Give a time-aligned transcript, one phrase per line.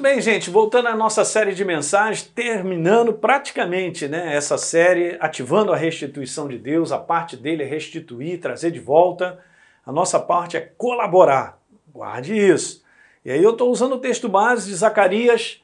[0.00, 5.74] Muito bem, gente, voltando à nossa série de mensagens, terminando praticamente né, essa série, ativando
[5.74, 9.38] a restituição de Deus, a parte dele é restituir, trazer de volta,
[9.84, 11.60] a nossa parte é colaborar,
[11.92, 12.82] guarde isso.
[13.22, 15.62] E aí eu estou usando o texto base de Zacarias,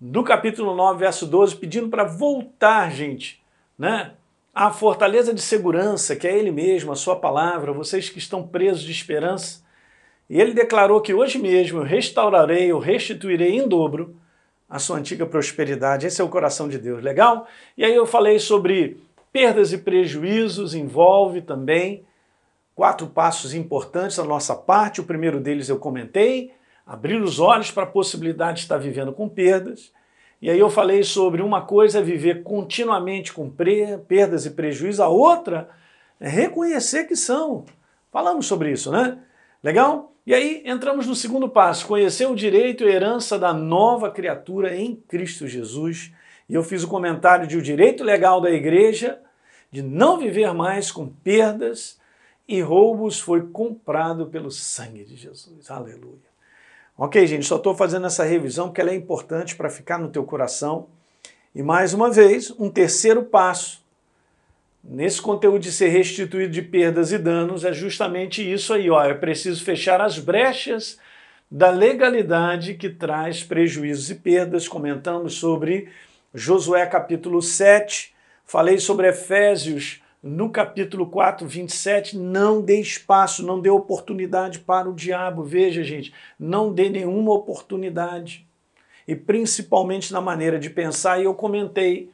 [0.00, 3.40] do capítulo 9, verso 12, pedindo para voltar, gente,
[3.78, 4.14] né,
[4.52, 8.82] à fortaleza de segurança, que é Ele mesmo, a Sua palavra, vocês que estão presos
[8.82, 9.62] de esperança,
[10.30, 14.14] e ele declarou que hoje mesmo eu restaurarei, eu restituirei em dobro
[14.68, 16.06] a sua antiga prosperidade.
[16.06, 17.48] Esse é o coração de Deus, legal?
[17.76, 19.02] E aí eu falei sobre
[19.32, 22.04] perdas e prejuízos, envolve também
[22.76, 25.00] quatro passos importantes da nossa parte.
[25.00, 26.52] O primeiro deles eu comentei,
[26.86, 29.92] abrir os olhos para a possibilidade de estar vivendo com perdas.
[30.40, 35.08] E aí eu falei sobre uma coisa é viver continuamente com perdas e prejuízos, a
[35.08, 35.68] outra
[36.20, 37.64] é reconhecer que são.
[38.12, 39.18] Falamos sobre isso, né?
[39.62, 40.12] Legal?
[40.26, 44.94] E aí entramos no segundo passo, conhecer o direito e herança da nova criatura em
[44.94, 46.12] Cristo Jesus.
[46.48, 49.20] E eu fiz o comentário de o direito legal da igreja
[49.70, 51.98] de não viver mais com perdas
[52.48, 55.70] e roubos foi comprado pelo sangue de Jesus.
[55.70, 56.30] Aleluia.
[56.98, 60.24] Ok, gente, só estou fazendo essa revisão porque ela é importante para ficar no teu
[60.24, 60.88] coração.
[61.54, 63.79] E mais uma vez, um terceiro passo
[64.82, 69.02] Nesse conteúdo de ser restituído de perdas e danos é justamente isso aí, ó.
[69.04, 70.98] É preciso fechar as brechas
[71.50, 74.66] da legalidade que traz prejuízos e perdas.
[74.66, 75.88] Comentamos sobre
[76.32, 78.14] Josué capítulo 7,
[78.44, 82.16] falei sobre Efésios no capítulo 4, 27.
[82.16, 85.42] Não dê espaço, não dê oportunidade para o diabo.
[85.42, 88.46] Veja, gente, não dê nenhuma oportunidade.
[89.06, 92.10] E principalmente na maneira de pensar, e eu comentei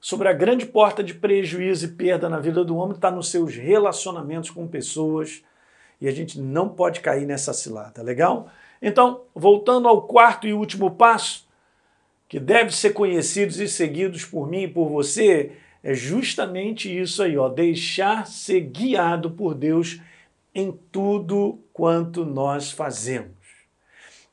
[0.00, 3.54] sobre a grande porta de prejuízo e perda na vida do homem está nos seus
[3.54, 5.42] relacionamentos com pessoas
[6.00, 8.48] e a gente não pode cair nessa cilada, legal?
[8.80, 11.48] Então, voltando ao quarto e último passo,
[12.28, 17.36] que deve ser conhecidos e seguidos por mim e por você, é justamente isso aí,
[17.36, 20.00] ó, deixar ser guiado por Deus
[20.54, 23.36] em tudo quanto nós fazemos.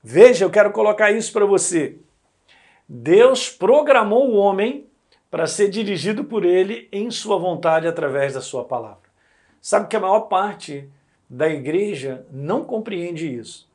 [0.03, 1.97] Veja, eu quero colocar isso para você.
[2.87, 4.85] Deus programou o homem
[5.29, 9.05] para ser dirigido por ele em sua vontade através da sua palavra.
[9.61, 10.89] Sabe que a maior parte
[11.29, 13.67] da igreja não compreende isso.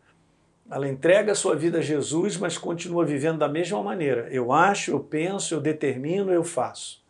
[0.70, 4.28] Ela entrega a sua vida a Jesus, mas continua vivendo da mesma maneira.
[4.30, 7.02] Eu acho, eu penso, eu determino, eu faço.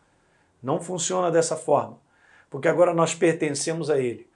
[0.63, 1.97] Não funciona dessa forma,
[2.49, 4.27] porque agora nós pertencemos a Ele.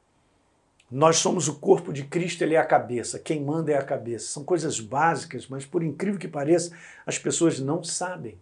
[0.91, 3.17] Nós somos o corpo de Cristo, Ele é a cabeça.
[3.17, 4.27] Quem manda é a cabeça.
[4.27, 8.37] São coisas básicas, mas por incrível que pareça, as pessoas não sabem.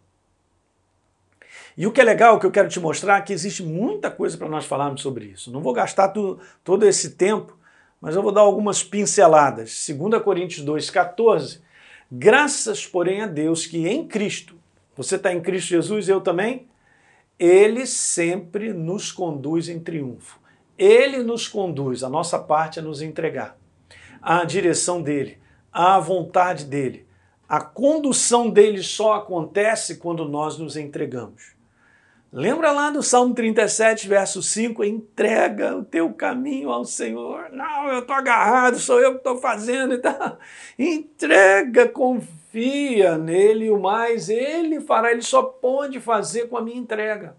[1.77, 4.37] E o que é legal, que eu quero te mostrar, é que existe muita coisa
[4.37, 5.51] para nós falarmos sobre isso.
[5.51, 7.57] Não vou gastar tu, todo esse tempo,
[7.99, 9.87] mas eu vou dar algumas pinceladas.
[9.87, 11.61] 2 Coríntios 2,14.
[12.11, 14.55] Graças, porém, a Deus que em Cristo,
[14.95, 16.67] você está em Cristo Jesus, eu também,
[17.39, 20.39] Ele sempre nos conduz em triunfo.
[20.77, 23.57] Ele nos conduz, a nossa parte é nos entregar.
[24.21, 25.39] A direção dele,
[25.71, 27.07] a vontade dele.
[27.49, 31.53] A condução dele só acontece quando nós nos entregamos.
[32.35, 34.83] Lembra lá do Salmo 37, verso 5?
[34.83, 37.51] Entrega o teu caminho ao Senhor.
[37.51, 40.39] Não, eu estou agarrado, sou eu que estou fazendo e tal.
[40.79, 47.37] Entrega, confia nele, o mais ele fará, ele só pode fazer com a minha entrega.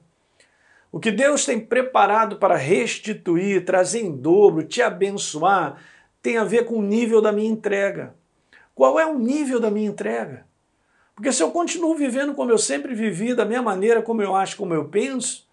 [0.93, 5.77] O que Deus tem preparado para restituir, trazer em dobro, te abençoar,
[6.23, 8.15] tem a ver com o nível da minha entrega.
[8.77, 10.47] Qual é o nível da minha entrega?
[11.15, 14.57] Porque se eu continuo vivendo como eu sempre vivi, da minha maneira, como eu acho,
[14.57, 15.47] como eu penso,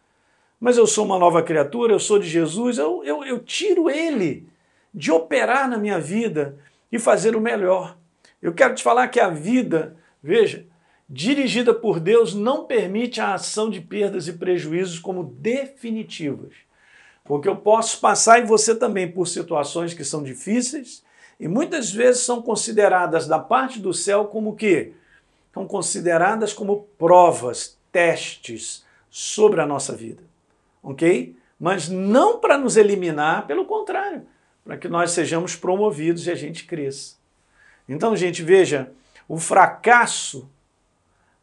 [0.60, 4.48] mas eu sou uma nova criatura, eu sou de Jesus, eu, eu, eu tiro ele
[4.94, 6.58] de operar na minha vida
[6.92, 7.98] e fazer o melhor.
[8.42, 10.66] Eu quero te falar que a vida, veja,
[11.08, 16.54] dirigida por Deus não permite a ação de perdas e prejuízos como definitivas.
[17.24, 21.04] Porque eu posso passar e você também por situações que são difíceis
[21.40, 24.94] e muitas vezes são consideradas da parte do céu como que
[25.54, 30.24] são consideradas como provas, testes sobre a nossa vida.
[30.82, 31.36] Ok?
[31.60, 34.26] Mas não para nos eliminar, pelo contrário,
[34.64, 37.16] para que nós sejamos promovidos e a gente cresça.
[37.88, 38.92] Então, gente, veja,
[39.28, 40.50] o fracasso,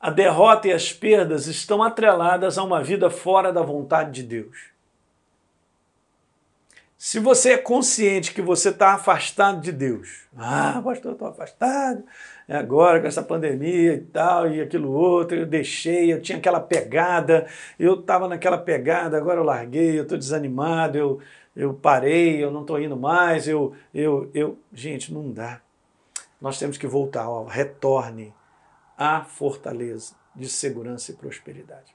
[0.00, 4.56] a derrota e as perdas estão atreladas a uma vida fora da vontade de Deus.
[7.00, 12.02] Se você é consciente que você está afastado de Deus, ah, pastor, estou afastado,
[12.48, 16.58] é agora com essa pandemia e tal, e aquilo outro, eu deixei, eu tinha aquela
[16.58, 17.46] pegada,
[17.78, 21.20] eu estava naquela pegada, agora eu larguei, eu estou desanimado, eu,
[21.54, 24.58] eu parei, eu não estou indo mais, eu, eu, eu.
[24.72, 25.60] Gente, não dá.
[26.40, 28.34] Nós temos que voltar, ó, retorne
[28.96, 31.94] à fortaleza de segurança e prosperidade.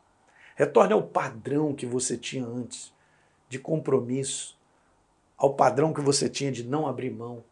[0.55, 2.93] Retorne ao padrão que você tinha antes,
[3.49, 4.57] de compromisso,
[5.43, 7.43] ao padrão que você tinha de não abrir mão.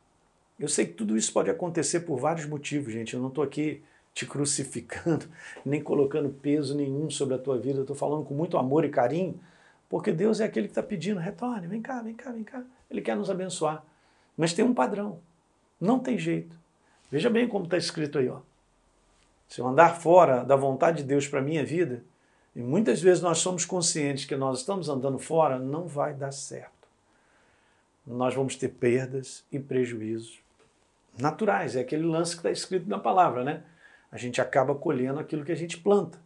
[0.58, 3.14] Eu sei que tudo isso pode acontecer por vários motivos, gente.
[3.14, 3.84] Eu não estou aqui
[4.14, 5.26] te crucificando,
[5.66, 7.80] nem colocando peso nenhum sobre a tua vida.
[7.80, 9.38] Eu estou falando com muito amor e carinho,
[9.90, 12.64] porque Deus é aquele que está pedindo: retorne, vem cá, vem cá, vem cá.
[12.90, 13.84] Ele quer nos abençoar.
[14.38, 15.20] Mas tem um padrão.
[15.78, 16.58] Não tem jeito.
[17.12, 18.30] Veja bem como está escrito aí.
[18.30, 18.40] Ó.
[19.50, 22.06] Se eu andar fora da vontade de Deus para a minha vida,
[22.56, 26.81] e muitas vezes nós somos conscientes que nós estamos andando fora, não vai dar certo.
[28.06, 30.40] Nós vamos ter perdas e prejuízos
[31.18, 31.76] naturais.
[31.76, 33.64] É aquele lance que está escrito na palavra, né?
[34.12, 36.20] A gente acaba colhendo aquilo que a gente planta.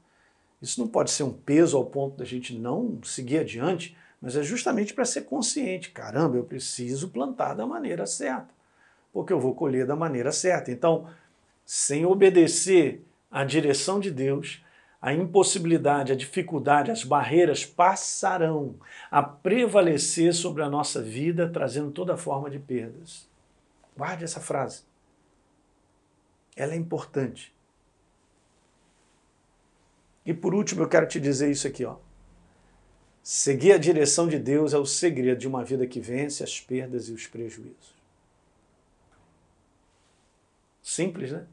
[0.61, 4.41] Isso não pode ser um peso ao ponto da gente não seguir adiante, mas é
[4.41, 5.91] justamente para ser consciente.
[5.91, 8.49] Caramba, eu preciso plantar da maneira certa,
[9.13, 10.71] porque eu vou colher da maneira certa.
[10.71, 11.07] Então,
[11.65, 14.64] sem obedecer à direção de Deus,
[15.05, 18.75] a impossibilidade, a dificuldade, as barreiras passarão
[19.11, 23.29] a prevalecer sobre a nossa vida, trazendo toda forma de perdas.
[23.95, 24.81] Guarde essa frase.
[26.55, 27.53] Ela é importante.
[30.25, 31.97] E por último, eu quero te dizer isso aqui, ó.
[33.21, 37.09] Seguir a direção de Deus é o segredo de uma vida que vence as perdas
[37.09, 37.93] e os prejuízos.
[40.81, 41.45] Simples, né?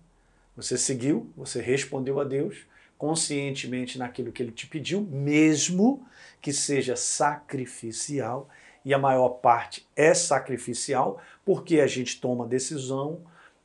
[0.57, 2.67] Você seguiu, você respondeu a Deus,
[3.03, 6.07] conscientemente naquilo que ele te pediu, mesmo
[6.41, 8.49] que seja sacrificial,
[8.85, 13.21] e a maior parte é sacrificial, porque a gente toma decisão,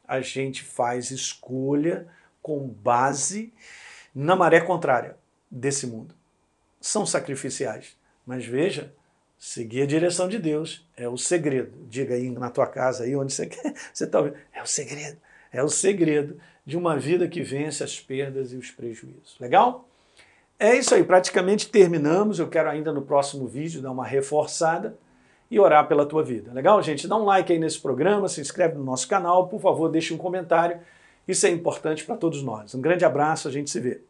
[0.07, 2.07] a gente faz escolha
[2.42, 3.54] com base
[4.13, 5.16] na maré contrária
[5.51, 6.16] desse mundo.
[6.81, 7.95] São sacrificiais,
[8.25, 8.92] mas veja,
[9.38, 11.86] seguir a direção de Deus é o segredo.
[11.88, 14.38] Diga aí na tua casa, aí onde você quer, você está ouvindo.
[14.51, 15.19] É o segredo.
[15.57, 19.36] É o segredo de uma vida que vence as perdas e os prejuízos.
[19.39, 19.89] Legal?
[20.59, 22.38] É isso aí, praticamente terminamos.
[22.38, 24.95] Eu quero ainda no próximo vídeo dar uma reforçada
[25.50, 26.54] e orar pela tua vida.
[26.54, 27.07] Legal, gente?
[27.07, 30.18] Dá um like aí nesse programa, se inscreve no nosso canal, por favor, deixe um
[30.18, 30.80] comentário.
[31.27, 32.75] Isso é importante para todos nós.
[32.75, 34.01] Um grande abraço, a gente se vê.